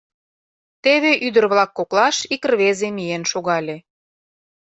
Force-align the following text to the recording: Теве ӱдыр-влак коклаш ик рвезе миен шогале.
Теве 0.83 1.11
ӱдыр-влак 1.27 1.71
коклаш 1.77 2.17
ик 2.33 2.43
рвезе 2.51 2.89
миен 2.95 3.23
шогале. 3.31 3.77